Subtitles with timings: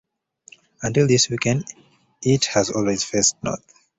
[0.81, 1.63] Until this weekend,
[2.23, 3.63] it has always faced north.